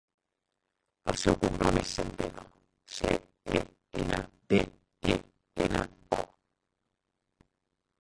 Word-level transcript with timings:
El 1.11 1.19
seu 1.23 1.37
cognom 1.43 1.77
és 1.81 1.91
Centeno: 1.97 2.47
ce, 2.95 3.13
e, 3.61 3.63
ena, 4.07 4.25
te, 4.55 4.65
e, 5.19 5.21
ena, 5.69 5.89
o. 6.23 6.23